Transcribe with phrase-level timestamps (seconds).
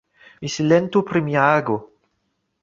[0.45, 1.77] Mi silentu pri mia ago.